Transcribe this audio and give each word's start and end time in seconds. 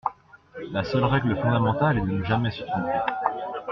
La 0.71 0.83
seule 0.83 1.03
règle 1.03 1.37
fondamentale 1.39 1.99
est 1.99 2.01
de 2.01 2.07
ne 2.07 2.23
jamais 2.23 2.49
se 2.49 2.63
tromper. 2.63 3.01